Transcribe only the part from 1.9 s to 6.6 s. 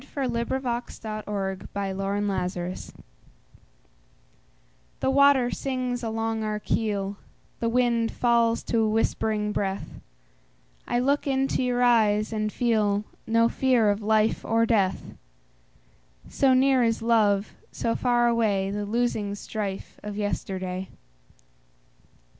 Armistice THE WATER sings along our